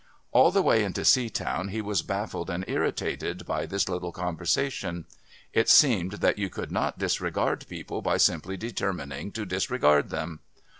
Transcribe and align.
All 0.31 0.49
the 0.49 0.63
way 0.63 0.83
into 0.83 1.01
Seatown 1.01 1.69
he 1.69 1.79
was 1.79 2.01
baffled 2.01 2.49
and 2.49 2.65
irritated 2.67 3.45
by 3.45 3.67
this 3.67 3.87
little 3.87 4.11
conversation. 4.11 5.05
It 5.53 5.69
seemed 5.69 6.13
that 6.13 6.39
you 6.39 6.49
could 6.49 6.71
not 6.71 6.97
disregard 6.97 7.67
people 7.69 8.01
by 8.01 8.17
simply 8.17 8.57
determining 8.57 9.31
to 9.33 9.45
disregard 9.45 10.09
them. 10.09 10.39